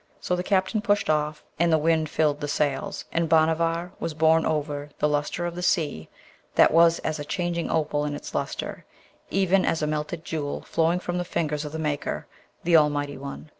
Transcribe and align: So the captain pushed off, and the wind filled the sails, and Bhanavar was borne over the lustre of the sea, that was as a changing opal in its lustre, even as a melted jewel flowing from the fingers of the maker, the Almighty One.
So 0.19 0.35
the 0.35 0.41
captain 0.41 0.81
pushed 0.81 1.11
off, 1.11 1.43
and 1.59 1.71
the 1.71 1.77
wind 1.77 2.09
filled 2.09 2.41
the 2.41 2.47
sails, 2.47 3.05
and 3.11 3.29
Bhanavar 3.29 3.91
was 3.99 4.15
borne 4.15 4.47
over 4.47 4.89
the 4.97 5.07
lustre 5.07 5.45
of 5.45 5.53
the 5.53 5.61
sea, 5.61 6.09
that 6.55 6.71
was 6.73 6.97
as 7.05 7.19
a 7.19 7.23
changing 7.23 7.69
opal 7.69 8.03
in 8.05 8.15
its 8.15 8.33
lustre, 8.33 8.83
even 9.29 9.63
as 9.63 9.83
a 9.83 9.85
melted 9.85 10.25
jewel 10.25 10.63
flowing 10.63 10.99
from 10.99 11.19
the 11.19 11.23
fingers 11.23 11.65
of 11.65 11.71
the 11.71 11.77
maker, 11.77 12.25
the 12.63 12.75
Almighty 12.75 13.19
One. 13.19 13.49